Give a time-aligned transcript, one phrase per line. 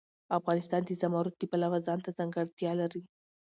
[0.39, 3.01] افغانستان د زمرد د پلوه ځانته ځانګړتیا لري.